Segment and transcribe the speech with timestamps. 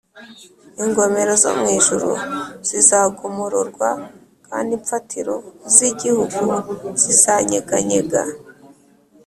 [0.85, 2.09] ingomero zo mu ijuru
[2.67, 3.89] zizagomororwa
[4.47, 5.33] kandi imfatiro
[5.73, 6.43] z igihugu
[7.01, 8.21] zizanyeganyega